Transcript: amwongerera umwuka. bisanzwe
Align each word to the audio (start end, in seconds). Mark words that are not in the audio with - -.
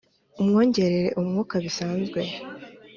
amwongerera 0.39 1.15
umwuka. 1.21 1.53
bisanzwe 1.65 2.21